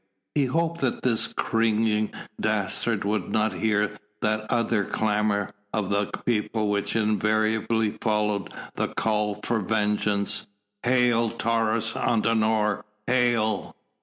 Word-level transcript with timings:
He 0.33 0.45
hoped 0.45 0.81
that 0.81 1.03
this 1.03 1.27
cringing 1.27 2.11
dastard 2.39 3.03
would 3.05 3.29
not 3.29 3.53
hear 3.53 3.97
that 4.23 4.49
other 4.49 4.83
clamour 4.83 5.51
of 5.71 5.91
the 5.91 6.07
people 6.25 6.69
which 6.71 6.95
invariably 6.95 7.99
followed 8.01 8.51
the 8.73 8.87
call 8.87 9.39
for 9.43 9.59
vengeance: 9.59 10.47
"Hail 10.81 11.29
Taurus 11.29 11.93
Antinor! 11.95 12.81
Hail!" 13.05 13.75